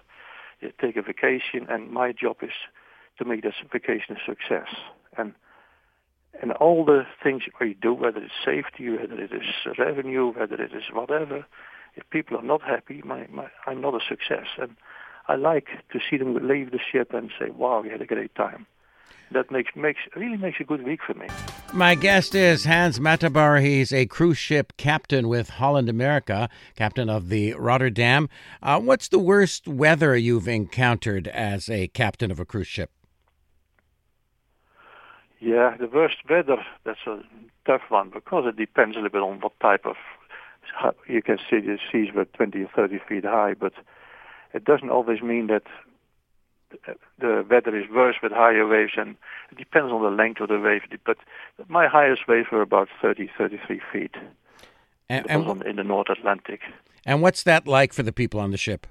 They 0.62 0.72
take 0.80 0.96
a 0.96 1.02
vacation, 1.02 1.66
and 1.68 1.90
my 1.90 2.12
job 2.12 2.36
is 2.42 2.54
to 3.18 3.24
make 3.24 3.42
this 3.42 3.54
vacation 3.72 4.16
a 4.16 4.24
success. 4.24 4.68
And 5.18 5.34
and 6.40 6.52
all 6.52 6.84
the 6.84 7.06
things 7.22 7.42
we 7.60 7.74
do, 7.74 7.92
whether 7.92 8.18
it's 8.18 8.32
safety, 8.44 8.90
whether 8.90 9.20
it 9.20 9.32
is 9.32 9.76
revenue, 9.78 10.32
whether 10.32 10.54
it 10.54 10.72
is 10.72 10.84
whatever, 10.92 11.44
if 11.96 12.08
people 12.10 12.36
are 12.38 12.42
not 12.42 12.62
happy, 12.62 13.02
my, 13.04 13.26
my, 13.30 13.48
I'm 13.66 13.80
not 13.80 13.94
a 13.94 14.00
success. 14.06 14.46
And 14.58 14.76
I 15.28 15.36
like 15.36 15.68
to 15.92 16.00
see 16.08 16.16
them 16.16 16.34
leave 16.46 16.70
the 16.70 16.78
ship 16.78 17.12
and 17.12 17.30
say, 17.38 17.50
wow, 17.50 17.80
we 17.82 17.90
had 17.90 18.00
a 18.00 18.06
great 18.06 18.34
time. 18.34 18.66
That 19.32 19.50
makes, 19.52 19.76
makes 19.76 20.00
really 20.16 20.36
makes 20.36 20.58
a 20.58 20.64
good 20.64 20.82
week 20.82 21.00
for 21.06 21.14
me. 21.14 21.28
My 21.72 21.94
guest 21.94 22.34
is 22.34 22.64
Hans 22.64 22.98
Mateboer. 22.98 23.62
He's 23.62 23.92
a 23.92 24.06
cruise 24.06 24.38
ship 24.38 24.72
captain 24.76 25.28
with 25.28 25.50
Holland 25.50 25.88
America, 25.88 26.48
captain 26.74 27.08
of 27.08 27.28
the 27.28 27.54
Rotterdam. 27.54 28.28
Uh, 28.60 28.80
what's 28.80 29.06
the 29.06 29.20
worst 29.20 29.68
weather 29.68 30.16
you've 30.16 30.48
encountered 30.48 31.28
as 31.28 31.68
a 31.68 31.86
captain 31.88 32.32
of 32.32 32.40
a 32.40 32.44
cruise 32.44 32.66
ship? 32.66 32.90
Yeah, 35.40 35.74
the 35.78 35.86
worst 35.86 36.16
weather, 36.28 36.64
that's 36.84 37.06
a 37.06 37.20
tough 37.66 37.82
one 37.88 38.10
because 38.10 38.44
it 38.46 38.56
depends 38.56 38.96
a 38.96 39.00
little 39.00 39.10
bit 39.10 39.22
on 39.22 39.40
what 39.40 39.58
type 39.60 39.86
of, 39.86 39.96
you 41.08 41.22
can 41.22 41.38
see 41.38 41.60
the 41.60 41.78
seas 41.90 42.12
were 42.14 42.26
20 42.26 42.62
or 42.62 42.68
30 42.76 43.00
feet 43.08 43.24
high, 43.24 43.54
but 43.54 43.72
it 44.52 44.64
doesn't 44.64 44.90
always 44.90 45.22
mean 45.22 45.46
that 45.46 45.62
the 47.18 47.44
weather 47.50 47.76
is 47.76 47.90
worse 47.90 48.16
with 48.22 48.32
higher 48.32 48.66
waves 48.66 48.92
and 48.96 49.16
it 49.50 49.58
depends 49.58 49.90
on 49.90 50.02
the 50.02 50.10
length 50.10 50.40
of 50.40 50.48
the 50.48 50.60
wave. 50.60 50.82
But 51.04 51.16
my 51.68 51.88
highest 51.88 52.28
waves 52.28 52.48
were 52.52 52.62
about 52.62 52.88
30, 53.00 53.30
33 53.36 53.80
feet. 53.92 54.14
And, 55.08 55.28
and 55.28 55.44
on, 55.44 55.66
in 55.66 55.76
the 55.76 55.84
North 55.84 56.08
Atlantic. 56.08 56.60
And 57.04 57.22
what's 57.22 57.42
that 57.42 57.66
like 57.66 57.92
for 57.92 58.02
the 58.02 58.12
people 58.12 58.38
on 58.40 58.50
the 58.50 58.56
ship? 58.56 58.86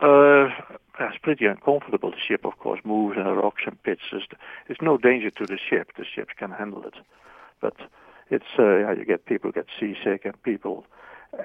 Uh, 0.00 0.48
it's 1.08 1.18
pretty 1.18 1.46
uncomfortable. 1.46 2.10
The 2.10 2.16
ship, 2.18 2.44
of 2.44 2.58
course, 2.58 2.80
moves 2.84 3.16
in 3.16 3.24
the 3.24 3.32
rocks 3.32 3.62
and 3.66 3.82
pits. 3.82 4.02
There's, 4.10 4.78
no 4.80 4.98
danger 4.98 5.30
to 5.30 5.46
the 5.46 5.58
ship. 5.58 5.92
The 5.96 6.04
ships 6.04 6.32
can 6.38 6.50
handle 6.50 6.84
it. 6.84 6.94
But 7.60 7.74
it's 8.30 8.58
uh, 8.58 8.92
you 8.92 9.04
get 9.04 9.26
people 9.26 9.52
get 9.52 9.66
seasick 9.78 10.24
and 10.24 10.40
people. 10.42 10.84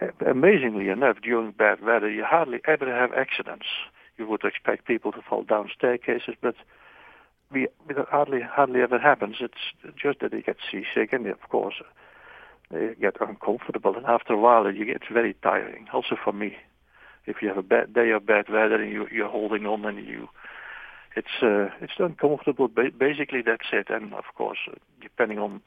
Uh, 0.01 0.07
amazingly 0.25 0.89
enough, 0.89 1.17
during 1.21 1.51
bad 1.51 1.81
weather, 1.83 2.09
you 2.09 2.24
hardly 2.24 2.59
ever 2.67 2.85
have 2.93 3.13
accidents. 3.13 3.65
You 4.17 4.27
would 4.27 4.43
expect 4.43 4.85
people 4.85 5.12
to 5.12 5.21
fall 5.21 5.43
down 5.43 5.69
staircases, 5.75 6.35
but 6.41 6.55
we, 7.51 7.67
it 7.89 7.97
hardly 8.09 8.41
hardly 8.41 8.81
ever 8.81 8.97
happens. 8.97 9.38
It's 9.39 9.93
just 10.01 10.19
that 10.19 10.31
they 10.31 10.41
get 10.41 10.57
seasick 10.71 11.13
and, 11.13 11.25
they, 11.25 11.31
of 11.31 11.50
course, 11.50 11.75
they 12.71 12.95
get 13.00 13.17
uncomfortable. 13.19 13.95
And 13.95 14.05
after 14.05 14.33
a 14.33 14.39
while, 14.39 14.71
you 14.71 14.85
get 14.85 15.01
very 15.12 15.35
tiring. 15.43 15.88
Also 15.93 16.15
for 16.21 16.33
me 16.33 16.57
if 17.25 17.41
you 17.41 17.48
have 17.48 17.58
a 17.58 17.63
bad 17.63 17.94
day 17.94 18.12
of 18.12 18.25
bad 18.25 18.50
weather 18.50 18.82
and 18.82 18.91
you, 18.91 19.08
you're 19.12 19.29
holding 19.29 19.65
on 19.65 19.86
and 19.86 20.05
you 20.05 20.29
it's 21.15 21.41
uh, 21.41 21.70
it's 21.82 21.94
uncomfortable. 21.98 22.67
Basically, 22.67 23.41
that's 23.41 23.67
it. 23.72 23.89
And 23.89 24.13
of 24.13 24.25
course, 24.36 24.60
uh, 24.70 24.75
depending 25.01 25.39
on 25.39 25.62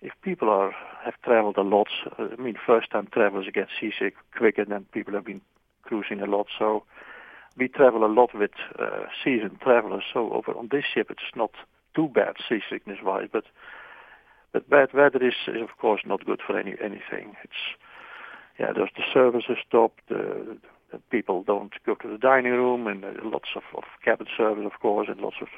if 0.00 0.12
people 0.22 0.48
are 0.50 0.74
have 1.04 1.14
traveled 1.22 1.56
a 1.56 1.62
lot, 1.62 1.88
uh, 2.18 2.28
I 2.36 2.40
mean, 2.40 2.56
first-time 2.66 3.08
travelers 3.12 3.46
get 3.54 3.68
seasick 3.80 4.14
quicker 4.36 4.64
than 4.64 4.86
people 4.92 5.14
have 5.14 5.24
been 5.24 5.40
cruising 5.82 6.20
a 6.20 6.26
lot. 6.26 6.48
So 6.58 6.84
we 7.56 7.68
travel 7.68 8.04
a 8.04 8.12
lot 8.12 8.34
with 8.34 8.50
uh, 8.78 9.04
seasoned 9.22 9.60
travelers. 9.60 10.04
So 10.12 10.32
over 10.32 10.52
on 10.52 10.68
this 10.70 10.84
ship, 10.92 11.10
it's 11.10 11.36
not 11.36 11.52
too 11.94 12.08
bad 12.08 12.36
seasickness-wise, 12.48 13.28
but 13.32 13.44
but 14.52 14.68
bad 14.68 14.92
weather 14.92 15.24
is, 15.24 15.34
of 15.46 15.78
course 15.78 16.02
not 16.04 16.26
good 16.26 16.40
for 16.44 16.58
any 16.58 16.74
anything. 16.82 17.36
It's 17.44 17.62
yeah, 18.58 18.72
there's 18.72 18.90
the 18.96 19.04
services 19.14 19.58
stopped. 19.66 20.10
Uh, 20.10 20.54
people 21.10 21.42
don't 21.42 21.72
go 21.84 21.94
to 21.96 22.08
the 22.08 22.18
dining 22.18 22.52
room, 22.52 22.86
and 22.86 23.04
uh, 23.04 23.10
lots 23.24 23.50
of, 23.56 23.62
of 23.76 23.84
cabin 24.04 24.26
service, 24.36 24.64
of 24.66 24.80
course, 24.80 25.08
and 25.10 25.20
lots 25.20 25.36
of 25.40 25.48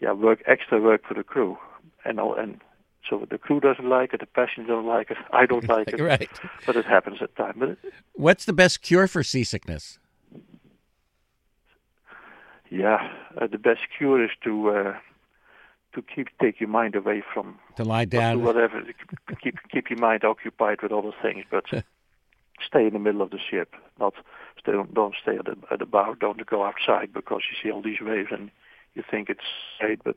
yeah 0.00 0.12
work, 0.12 0.42
extra 0.46 0.80
work 0.80 1.02
for 1.06 1.14
the 1.14 1.24
crew, 1.24 1.58
and 2.04 2.18
all, 2.20 2.34
and 2.34 2.60
so 3.08 3.26
the 3.30 3.38
crew 3.38 3.60
doesn't 3.60 3.88
like 3.88 4.14
it, 4.14 4.20
the 4.20 4.26
passengers 4.26 4.68
don't 4.68 4.86
like 4.86 5.10
it, 5.10 5.16
I 5.32 5.46
don't 5.46 5.68
like 5.68 5.88
it, 5.92 6.00
right? 6.00 6.30
But 6.66 6.76
it 6.76 6.84
happens 6.84 7.18
at 7.20 7.34
times. 7.36 7.56
But 7.58 7.78
what's 8.12 8.44
the 8.44 8.52
best 8.52 8.82
cure 8.82 9.06
for 9.06 9.22
seasickness? 9.22 9.98
Yeah, 12.70 13.10
uh, 13.40 13.48
the 13.48 13.58
best 13.58 13.80
cure 13.98 14.22
is 14.24 14.30
to 14.44 14.70
uh, 14.70 14.94
to 15.94 16.02
keep 16.02 16.28
take 16.40 16.60
your 16.60 16.68
mind 16.68 16.94
away 16.94 17.22
from 17.34 17.58
to 17.76 17.84
lie 17.84 18.04
down, 18.04 18.44
whatever. 18.44 18.82
keep 19.42 19.56
keep 19.72 19.90
your 19.90 19.98
mind 19.98 20.24
occupied 20.24 20.82
with 20.82 20.92
other 20.92 21.10
things, 21.20 21.44
but 21.50 21.64
stay 22.66 22.86
in 22.86 22.92
the 22.92 22.98
middle 22.98 23.22
of 23.22 23.30
the 23.30 23.38
ship. 23.38 23.74
Not 23.98 24.14
stay. 24.58 24.72
Don't 24.92 25.14
stay 25.20 25.36
at 25.36 25.44
the 25.44 25.56
at 25.70 25.78
the 25.78 25.86
bow. 25.86 26.14
Don't 26.18 26.44
go 26.46 26.64
outside 26.64 27.12
because 27.12 27.42
you 27.50 27.56
see 27.62 27.72
all 27.72 27.82
these 27.82 28.00
waves 28.00 28.28
and 28.30 28.50
you 28.94 29.02
think 29.08 29.28
it's 29.30 29.40
great, 29.78 30.02
but 30.04 30.16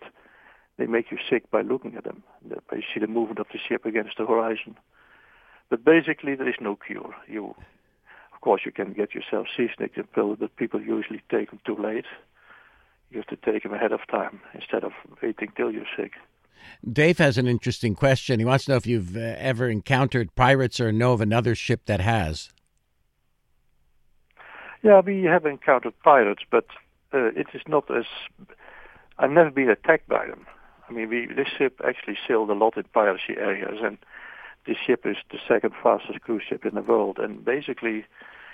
they 0.78 0.86
make 0.86 1.12
you 1.12 1.18
sick 1.30 1.50
by 1.52 1.62
looking 1.62 1.96
at 1.96 2.04
them. 2.04 2.24
You 2.50 2.82
see 2.94 3.00
the 3.00 3.08
movement 3.08 3.40
of 3.40 3.48
the 3.52 3.60
ship 3.60 3.86
against 3.86 4.18
the 4.18 4.26
horizon. 4.26 4.78
But 5.70 5.86
basically, 5.86 6.36
there 6.36 6.50
is 6.50 6.56
no 6.60 6.76
cure. 6.76 7.16
You, 7.28 7.56
of 8.34 8.42
course, 8.42 8.62
you 8.66 8.72
can 8.72 8.94
get 8.94 9.14
yourself 9.14 9.48
seasick 9.56 9.96
and 9.96 10.12
pills, 10.12 10.38
but 10.40 10.56
people 10.56 10.82
usually 10.82 11.22
take 11.30 11.50
them 11.52 11.60
too 11.66 11.78
late. 11.78 12.06
You 13.12 13.18
have 13.18 13.28
to 13.28 13.52
take 13.52 13.64
them 13.64 13.74
ahead 13.74 13.92
of 13.92 14.02
time 14.10 14.42
instead 14.54 14.84
of 14.84 14.92
waiting 15.22 15.52
till 15.56 15.72
you're 15.72 15.86
sick. 15.96 16.14
Dave 16.92 17.18
has 17.18 17.38
an 17.38 17.48
interesting 17.48 17.96
question. 17.96 18.40
He 18.40 18.46
wants 18.46 18.66
to 18.66 18.72
know 18.72 18.78
if 18.78 18.88
you've 18.88 19.16
uh, 19.16 19.36
ever 19.38 19.70
encountered 19.70 20.36
pirates 20.36 20.80
or 20.80 20.92
know 20.92 21.14
of 21.14 21.22
another 21.22 21.56
ship 21.56 21.82
that 21.86 22.02
has. 22.02 22.50
Yeah, 24.82 25.00
we 25.00 25.24
have 25.24 25.46
encountered 25.46 25.94
pirates, 26.04 26.44
but 26.52 26.66
uh, 27.14 27.28
it 27.36 27.48
is 27.54 27.62
not 27.68 27.90
as. 27.90 28.06
I've 29.18 29.32
never 29.32 29.50
been 29.50 29.70
attacked 29.70 30.10
by 30.10 30.28
them. 30.28 30.46
I 30.90 30.92
mean, 30.92 31.08
we, 31.08 31.28
this 31.28 31.48
ship 31.48 31.80
actually 31.88 32.18
sailed 32.28 32.50
a 32.50 32.54
lot 32.54 32.76
in 32.76 32.84
piracy 32.94 33.38
areas, 33.38 33.80
and 33.82 33.98
this 34.66 34.78
ship 34.78 35.06
is 35.06 35.18
the 35.32 35.40
second 35.48 35.74
fastest 35.82 36.22
cruise 36.22 36.44
ship 36.48 36.66
in 36.66 36.76
the 36.76 36.82
world. 36.82 37.18
And 37.18 37.46
basically, 37.46 38.06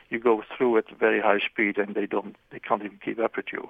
you 0.09 0.19
go 0.19 0.43
through 0.55 0.77
at 0.77 0.85
very 0.99 1.19
high 1.19 1.39
speed, 1.39 1.79
and 1.79 1.95
they 1.95 2.05
don't, 2.05 2.35
they 2.51 2.59
can't 2.59 2.83
even 2.83 2.99
keep 3.03 3.19
up 3.19 3.35
with 3.37 3.47
you. 3.51 3.69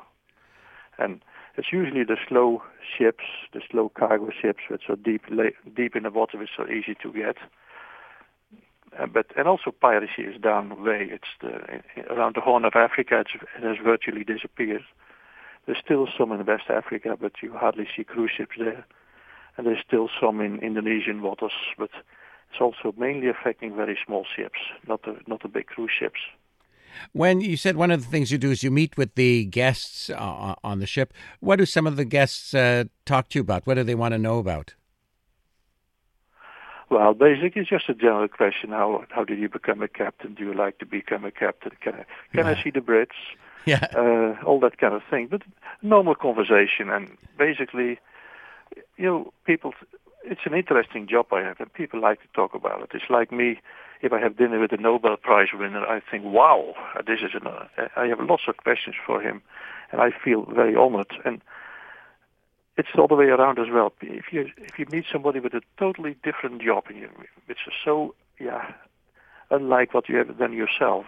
And 0.98 1.22
it's 1.60 1.74
usually 1.74 2.06
the 2.06 2.16
slow 2.28 2.64
ships, 2.98 3.26
the 3.54 3.60
slow 3.70 3.90
cargo 3.90 4.30
ships, 4.42 4.64
which 4.70 4.84
are 4.88 4.96
deep 4.96 5.24
deep 5.76 5.94
in 5.94 6.04
the 6.04 6.10
water, 6.10 6.38
which 6.38 6.58
are 6.58 6.72
easy 6.72 6.96
to 7.04 7.12
get. 7.12 7.36
Uh, 8.98 9.06
but 9.06 9.28
and 9.36 9.46
also 9.46 9.72
piracy 9.72 10.24
is 10.24 10.40
down 10.42 10.82
way. 10.82 11.10
It's 11.12 11.28
the, 11.42 11.82
around 12.10 12.36
the 12.36 12.42
Horn 12.42 12.64
of 12.64 12.74
Africa. 12.76 13.26
it 13.58 13.64
has 13.64 13.76
virtually 13.84 14.24
disappeared. 14.24 14.84
There's 15.66 15.80
still 15.84 16.08
some 16.18 16.32
in 16.32 16.46
West 16.46 16.70
Africa, 16.70 17.18
but 17.20 17.34
you 17.44 17.54
hardly 17.54 17.88
see 17.94 18.06
cruise 18.06 18.32
ships 18.36 18.56
there. 18.58 18.86
And 19.58 19.68
there's 19.68 19.84
still 19.86 20.10
some 20.20 20.40
in 20.40 20.60
Indonesian 20.60 21.22
waters, 21.22 21.52
but 21.78 21.90
it's 22.50 22.62
also 22.62 22.96
mainly 22.98 23.28
affecting 23.28 23.76
very 23.76 23.98
small 24.06 24.26
ships, 24.34 24.60
not 24.88 25.04
the 25.04 25.20
not 25.28 25.42
the 25.42 25.50
big 25.50 25.68
cruise 25.68 25.92
ships. 26.00 26.22
When 27.14 27.42
you 27.42 27.58
said 27.58 27.76
one 27.76 27.92
of 27.92 28.02
the 28.02 28.08
things 28.08 28.32
you 28.32 28.38
do 28.38 28.52
is 28.52 28.64
you 28.64 28.72
meet 28.72 28.98
with 28.98 29.16
the 29.16 29.46
guests 29.46 30.10
uh, 30.10 30.56
on 30.64 30.80
the 30.80 30.88
ship, 30.88 31.14
what 31.40 31.58
do 31.58 31.66
some 31.66 31.88
of 31.88 31.96
the 31.96 32.06
guests 32.06 32.54
uh, 32.54 32.86
talk 33.06 33.30
to 33.30 33.40
you 33.40 33.42
about? 33.42 33.66
What 33.66 33.76
do 33.76 33.84
they 33.84 33.96
want 33.96 34.14
to 34.14 34.18
know 34.18 34.40
about? 34.40 34.76
Well, 36.90 37.14
basically, 37.14 37.62
it's 37.62 37.70
just 37.70 37.88
a 37.88 37.94
general 37.94 38.28
question: 38.28 38.72
How 38.72 39.06
how 39.10 39.24
did 39.24 39.38
you 39.40 39.48
become 39.48 39.82
a 39.84 39.88
captain? 39.88 40.34
Do 40.34 40.44
you 40.44 40.54
like 40.54 40.80
to 40.80 40.86
become 40.86 41.24
a 41.24 41.32
captain? 41.32 41.72
Can 41.82 41.94
I 41.94 42.06
can 42.34 42.46
yeah. 42.46 42.50
I 42.50 42.64
see 42.64 42.72
the 42.72 42.80
Brits? 42.80 43.20
Yeah, 43.66 43.86
uh, 43.96 44.44
all 44.44 44.60
that 44.62 44.80
kind 44.80 44.96
of 44.96 45.04
thing. 45.08 45.28
But 45.30 45.44
normal 45.84 46.16
conversation, 46.16 46.90
and 46.90 47.16
basically, 47.38 48.00
you 48.98 49.06
know, 49.06 49.34
people. 49.46 49.74
It's 50.24 50.42
an 50.46 50.54
interesting 50.54 51.08
job 51.08 51.28
I 51.32 51.42
have, 51.42 51.60
and 51.60 51.72
people 51.74 52.02
like 52.02 52.22
to 52.22 52.28
talk 52.34 52.54
about 52.54 52.82
it. 52.82 52.90
It's 52.94 53.10
like 53.10 53.32
me 53.32 53.60
if 54.02 54.14
I 54.14 54.20
have 54.20 54.38
dinner 54.38 54.60
with 54.60 54.72
a 54.72 54.78
Nobel 54.78 55.18
Prize 55.18 55.50
winner, 55.54 55.86
I 55.86 56.00
think, 56.00 56.24
wow, 56.24 56.74
this 57.06 57.20
is 57.20 57.32
an, 57.34 57.48
uh, 57.48 57.66
I 57.96 58.08
have 58.08 58.20
lots 58.22 58.44
of 58.48 58.58
questions 58.58 58.96
for 59.06 59.22
him, 59.22 59.42
and 59.92 60.02
I 60.02 60.12
feel 60.12 60.46
very 60.46 60.76
honored. 60.76 61.12
And 61.26 61.42
it's 62.78 62.90
all 62.98 63.08
the 63.08 63.16
way 63.16 63.26
around 63.26 63.60
as 63.60 63.68
well. 63.72 63.92
If 64.02 64.32
you 64.32 64.50
if 64.58 64.80
you 64.80 64.86
meet 64.92 65.06
somebody 65.12 65.40
with 65.40 65.54
a 65.54 65.62
totally 65.78 66.16
different 66.24 66.62
job, 66.62 66.86
and 66.88 66.98
you, 66.98 67.10
which 67.48 67.60
is 67.68 67.74
so 67.84 68.16
yeah, 68.40 68.72
unlike 69.52 69.94
what 69.94 70.08
you 70.08 70.16
have 70.18 70.38
done 70.38 70.54
yourself, 70.54 71.06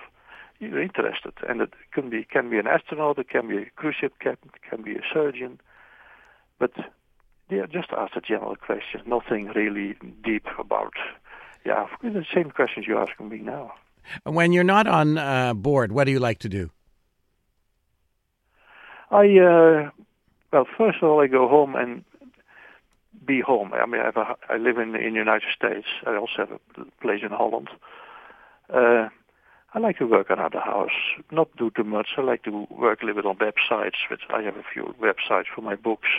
you're 0.60 0.82
interested. 0.82 1.34
And 1.48 1.62
it 1.62 1.74
can 1.94 2.10
be 2.10 2.26
can 2.26 2.50
be 2.50 2.60
an 2.60 2.68
astronaut, 2.68 3.20
it 3.20 3.30
can 3.30 3.48
be 3.48 3.58
a 3.58 3.66
cruise 3.78 3.96
ship 4.02 4.14
captain, 4.20 4.52
it 4.54 4.70
can 4.70 4.84
be 4.84 4.96
a 4.96 5.02
surgeon, 5.14 5.62
but 6.60 6.72
yeah, 7.52 7.66
just 7.66 7.90
ask 7.92 8.16
a 8.16 8.22
general 8.22 8.56
question. 8.56 9.02
Nothing 9.06 9.48
really 9.48 9.96
deep 10.24 10.48
about 10.58 10.94
yeah, 11.66 11.88
the 12.02 12.26
same 12.34 12.50
questions 12.50 12.88
you're 12.88 13.02
asking 13.02 13.30
me 13.30 13.40
now. 13.40 13.74
When 14.24 14.52
you're 14.52 14.64
not 14.64 14.88
on 14.88 15.18
uh, 15.18 15.54
board, 15.54 15.92
what 15.92 16.06
do 16.06 16.12
you 16.12 16.20
like 16.20 16.40
to 16.40 16.50
do? 16.50 16.72
I 19.12 19.38
uh, 19.38 19.90
well, 20.52 20.68
first 20.78 20.98
of 21.02 21.10
all, 21.10 21.22
I 21.22 21.28
go 21.28 21.48
home 21.48 21.76
and 21.76 22.04
be 23.26 23.42
home. 23.42 23.74
I 23.74 23.86
mean, 23.86 24.02
I, 24.02 24.06
have 24.06 24.18
a, 24.18 24.36
I 24.50 24.58
live 24.58 24.78
in 24.78 24.96
in 24.96 25.14
the 25.14 25.20
United 25.20 25.50
States. 25.56 25.88
I 26.06 26.16
also 26.16 26.38
have 26.38 26.52
a 26.52 26.86
place 27.02 27.22
in 27.22 27.30
Holland. 27.30 27.70
Uh, 28.74 29.10
I 29.74 29.80
like 29.80 29.98
to 30.00 30.06
work 30.06 30.30
around 30.30 30.54
the 30.54 30.60
house, 30.60 30.92
not 31.32 31.56
do 31.56 31.72
too 31.72 31.86
much. 31.86 32.10
I 32.18 32.22
like 32.22 32.44
to 32.44 32.68
work 32.70 33.02
a 33.02 33.06
little 33.06 33.22
bit 33.22 33.30
on 33.30 33.38
websites, 33.38 34.10
which 34.10 34.22
I 34.30 34.42
have 34.42 34.58
a 34.58 34.64
few 34.74 34.96
websites 35.02 35.46
for 35.54 35.62
my 35.62 35.76
books, 35.76 36.10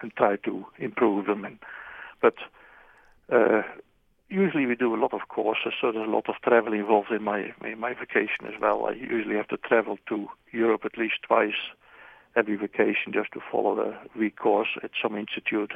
and 0.00 0.14
try 0.16 0.36
to 0.36 0.66
improve 0.78 1.26
them. 1.26 1.44
And, 1.44 1.58
but 2.20 2.34
uh, 3.32 3.62
usually 4.28 4.66
we 4.66 4.74
do 4.74 4.94
a 4.94 5.00
lot 5.00 5.14
of 5.14 5.28
courses, 5.28 5.72
so 5.80 5.92
there's 5.92 6.08
a 6.08 6.10
lot 6.10 6.28
of 6.28 6.36
travel 6.42 6.72
involved 6.72 7.10
in 7.10 7.22
my 7.22 7.52
in 7.64 7.78
my 7.78 7.94
vacation 7.94 8.46
as 8.46 8.60
well. 8.60 8.86
I 8.86 8.92
usually 8.92 9.36
have 9.36 9.48
to 9.48 9.56
travel 9.56 9.98
to 10.08 10.28
Europe 10.52 10.84
at 10.84 10.98
least 10.98 11.16
twice 11.26 11.60
every 12.36 12.56
vacation 12.56 13.12
just 13.12 13.32
to 13.32 13.40
follow 13.50 13.80
a 13.80 14.18
week 14.18 14.36
course 14.36 14.76
at 14.82 14.90
some 15.00 15.16
institute. 15.16 15.72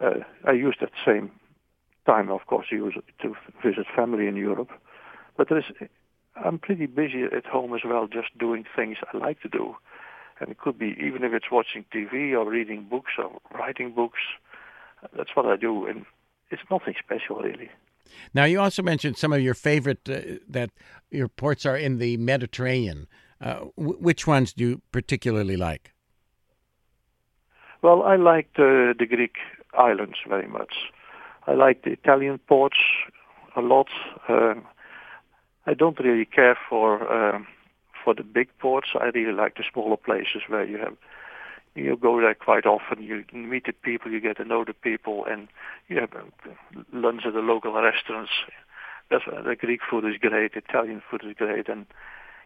Uh, 0.00 0.20
I 0.44 0.52
use 0.52 0.76
that 0.80 0.92
same 1.04 1.30
time, 2.06 2.30
of 2.30 2.46
course, 2.46 2.66
to, 2.70 3.36
visit 3.62 3.86
family 3.94 4.26
in 4.26 4.36
Europe. 4.36 4.70
But 5.36 5.48
there 5.48 5.58
is, 5.58 5.64
I'm 6.42 6.58
pretty 6.58 6.86
busy 6.86 7.24
at 7.24 7.46
home 7.46 7.74
as 7.74 7.82
well, 7.84 8.06
just 8.06 8.36
doing 8.38 8.64
things 8.74 8.96
I 9.12 9.16
like 9.16 9.40
to 9.42 9.48
do. 9.48 9.76
And 10.42 10.50
it 10.50 10.58
could 10.58 10.76
be 10.76 10.96
even 11.00 11.22
if 11.22 11.32
it's 11.32 11.52
watching 11.52 11.84
TV 11.94 12.32
or 12.32 12.50
reading 12.50 12.84
books 12.90 13.12
or 13.16 13.30
writing 13.56 13.92
books. 13.92 14.18
That's 15.16 15.30
what 15.36 15.46
I 15.46 15.54
do. 15.54 15.86
And 15.86 16.04
it's 16.50 16.62
nothing 16.68 16.94
special 16.98 17.36
really. 17.36 17.70
Now, 18.34 18.44
you 18.44 18.60
also 18.60 18.82
mentioned 18.82 19.16
some 19.16 19.32
of 19.32 19.40
your 19.40 19.54
favorite 19.54 20.00
uh, 20.08 20.38
that 20.48 20.70
your 21.10 21.28
ports 21.28 21.64
are 21.64 21.76
in 21.76 21.98
the 21.98 22.16
Mediterranean. 22.16 23.06
Uh, 23.40 23.66
w- 23.76 23.98
which 24.00 24.26
ones 24.26 24.52
do 24.52 24.64
you 24.64 24.82
particularly 24.90 25.56
like? 25.56 25.92
Well, 27.80 28.02
I 28.02 28.16
like 28.16 28.48
the, 28.56 28.94
the 28.98 29.06
Greek 29.06 29.36
islands 29.78 30.18
very 30.28 30.48
much. 30.48 30.74
I 31.46 31.54
like 31.54 31.84
the 31.84 31.92
Italian 31.92 32.38
ports 32.38 32.78
a 33.56 33.60
lot. 33.60 33.88
Um, 34.28 34.66
I 35.66 35.74
don't 35.74 35.98
really 36.00 36.24
care 36.24 36.58
for 36.68 37.10
um, 37.12 37.46
for 38.04 38.14
the 38.14 38.22
big 38.22 38.48
ports. 38.58 38.88
I 38.94 39.06
really 39.06 39.32
like 39.32 39.56
the 39.56 39.64
smaller 39.72 39.96
places 39.96 40.42
where 40.48 40.64
you 40.64 40.78
have 40.78 40.96
you 41.74 41.96
go 41.96 42.20
there 42.20 42.34
quite 42.34 42.66
often. 42.66 43.02
You 43.02 43.24
meet 43.32 43.64
the 43.66 43.72
people, 43.72 44.10
you 44.10 44.20
get 44.20 44.36
to 44.36 44.44
know 44.44 44.64
the 44.64 44.74
people, 44.74 45.24
and 45.24 45.48
you 45.88 46.00
have 46.00 46.12
uh, 46.12 46.50
lunch 46.92 47.22
at 47.26 47.32
the 47.32 47.40
local 47.40 47.72
restaurants. 47.72 48.32
That's 49.10 49.24
the 49.24 49.56
Greek 49.56 49.80
food 49.88 50.04
is 50.04 50.18
great, 50.18 50.52
Italian 50.54 51.02
food 51.10 51.22
is 51.24 51.34
great, 51.36 51.68
and 51.68 51.86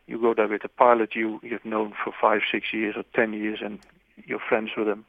you 0.06 0.20
go 0.20 0.34
there 0.34 0.48
with 0.48 0.64
a 0.64 0.68
pilot 0.68 1.14
you 1.14 1.40
you've 1.42 1.64
known 1.64 1.92
for 2.02 2.12
five, 2.20 2.42
six 2.50 2.66
years 2.72 2.94
or 2.96 3.04
ten 3.14 3.32
years, 3.32 3.58
and 3.62 3.80
you're 4.26 4.40
friends 4.48 4.70
with 4.76 4.86
them. 4.86 5.04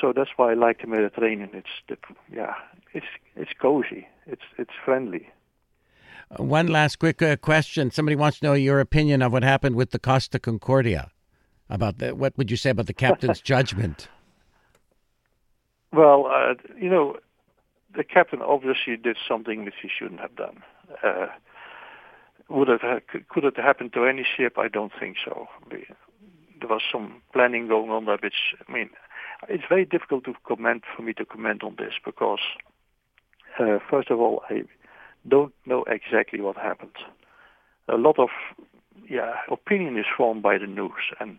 So 0.00 0.12
that's 0.12 0.30
why 0.36 0.52
I 0.52 0.54
like 0.54 0.80
the 0.80 0.86
Mediterranean. 0.86 1.50
It's 1.52 1.68
the, 1.88 1.96
yeah, 2.32 2.54
it's 2.92 3.06
it's 3.36 3.52
cozy, 3.60 4.08
it's 4.26 4.42
it's 4.58 4.74
friendly. 4.84 5.28
One 6.36 6.68
last 6.68 6.98
quick 6.98 7.20
uh, 7.22 7.36
question. 7.36 7.90
Somebody 7.90 8.16
wants 8.16 8.38
to 8.38 8.46
know 8.46 8.52
your 8.54 8.80
opinion 8.80 9.22
of 9.22 9.32
what 9.32 9.42
happened 9.42 9.76
with 9.76 9.90
the 9.90 9.98
Costa 9.98 10.38
Concordia. 10.38 11.10
about 11.68 11.98
the, 11.98 12.14
what 12.14 12.36
would 12.36 12.50
you 12.50 12.56
say 12.56 12.70
about 12.70 12.86
the 12.86 12.92
captain's 12.92 13.40
judgment? 13.52 14.08
Well, 15.92 16.26
uh, 16.26 16.54
you 16.78 16.88
know, 16.88 17.16
the 17.96 18.04
captain 18.04 18.42
obviously 18.42 18.96
did 18.96 19.16
something 19.26 19.64
that 19.64 19.74
he 19.80 19.88
shouldn't 19.88 20.20
have 20.20 20.36
done. 20.36 20.62
Uh, 21.02 21.26
would 22.48 22.68
it 22.68 22.80
ha- 22.80 23.00
could 23.28 23.44
it 23.44 23.56
happen 23.56 23.90
to 23.90 24.04
any 24.04 24.24
ship? 24.24 24.58
I 24.58 24.68
don't 24.68 24.92
think 24.98 25.16
so. 25.24 25.48
There 25.70 26.68
was 26.68 26.82
some 26.92 27.22
planning 27.32 27.68
going 27.68 27.90
on 27.90 28.04
there, 28.04 28.18
which 28.22 28.54
I 28.68 28.72
mean, 28.72 28.90
it's 29.48 29.64
very 29.68 29.84
difficult 29.84 30.24
to 30.24 30.34
comment 30.46 30.82
for 30.96 31.02
me 31.02 31.12
to 31.14 31.24
comment 31.24 31.62
on 31.62 31.76
this 31.78 31.94
because, 32.04 32.40
uh, 33.58 33.78
first 33.88 34.10
of 34.10 34.20
all, 34.20 34.42
I 34.50 34.64
don't 35.28 35.52
know 35.66 35.84
exactly 35.84 36.40
what 36.40 36.56
happened. 36.56 36.96
A 37.88 37.96
lot 37.96 38.18
of 38.18 38.28
yeah 39.08 39.34
opinion 39.50 39.98
is 39.98 40.06
formed 40.16 40.42
by 40.42 40.58
the 40.58 40.66
news, 40.66 41.12
and 41.18 41.38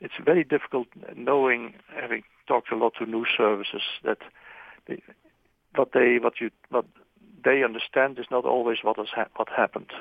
it's 0.00 0.14
very 0.24 0.44
difficult 0.44 0.88
knowing, 1.16 1.74
having 2.00 2.22
talked 2.46 2.72
a 2.72 2.76
lot 2.76 2.94
to 2.98 3.06
news 3.06 3.28
services, 3.36 3.82
that 4.04 4.18
they, 4.86 5.02
what 5.74 5.92
they 5.92 6.18
what 6.20 6.40
you 6.40 6.50
what 6.70 6.84
they 7.44 7.62
understand 7.62 8.18
is 8.18 8.26
not 8.30 8.44
always 8.44 8.78
what 8.82 8.98
has 8.98 9.08
ha- 9.14 9.28
what 9.36 9.48
happened. 9.48 9.92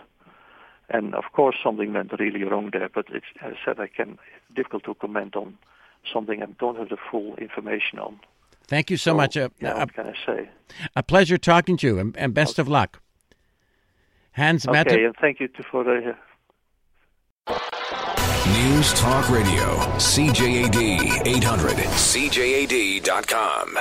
And 0.89 1.15
of 1.15 1.24
course, 1.34 1.55
something 1.63 1.93
went 1.93 2.12
really 2.20 2.43
wrong 2.43 2.70
there. 2.74 2.89
But 2.93 3.05
it's, 3.10 3.25
as 3.41 3.53
I 3.53 3.65
said, 3.65 3.79
I 3.79 3.88
can 3.88 4.17
it's 4.36 4.55
difficult 4.55 4.84
to 4.86 4.93
comment 4.96 5.36
on 5.36 5.58
something 6.12 6.41
I 6.41 6.48
don't 6.60 6.77
have 6.77 6.89
the 6.89 6.98
full 7.10 7.36
information 7.36 8.00
on. 8.00 8.20
Thank 8.68 8.89
you 8.89 8.98
so, 8.98 9.12
so 9.12 9.15
much. 9.15 9.38
Uh, 9.38 9.50
yeah, 9.60 9.77
what 9.77 9.94
can 9.94 10.08
I 10.08 10.15
say? 10.25 10.50
A 10.96 11.03
pleasure 11.03 11.38
talking 11.38 11.77
to 11.77 11.88
you, 11.88 12.00
and, 12.00 12.18
and 12.18 12.34
best 12.34 12.56
okay. 12.56 12.62
of 12.62 12.68
luck. 12.68 13.01
Hans 14.34 14.65
okay, 14.65 14.72
Matter. 14.72 15.06
and 15.06 15.15
thank 15.20 15.39
you 15.39 15.50
for 15.70 15.84
the. 15.84 16.15
Uh... 17.48 17.60
News 18.53 18.94
Talk 18.94 19.30
Radio, 19.30 19.75
CJAD 19.98 21.27
800, 21.27 21.77
CJAD.com. 21.77 23.77